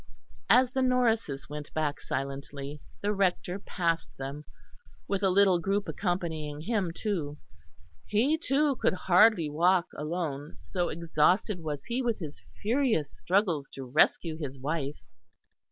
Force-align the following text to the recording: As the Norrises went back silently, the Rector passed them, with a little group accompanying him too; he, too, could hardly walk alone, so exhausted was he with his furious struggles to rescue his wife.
As 0.49 0.71
the 0.71 0.81
Norrises 0.81 1.47
went 1.47 1.71
back 1.75 2.01
silently, 2.01 2.81
the 3.03 3.13
Rector 3.13 3.59
passed 3.59 4.09
them, 4.17 4.45
with 5.07 5.21
a 5.21 5.29
little 5.29 5.59
group 5.59 5.87
accompanying 5.87 6.61
him 6.61 6.91
too; 6.91 7.37
he, 8.07 8.35
too, 8.35 8.77
could 8.77 8.93
hardly 8.95 9.47
walk 9.47 9.89
alone, 9.95 10.57
so 10.59 10.89
exhausted 10.89 11.59
was 11.59 11.85
he 11.85 12.01
with 12.01 12.17
his 12.17 12.41
furious 12.63 13.15
struggles 13.15 13.69
to 13.73 13.85
rescue 13.85 14.39
his 14.39 14.57
wife. 14.57 14.97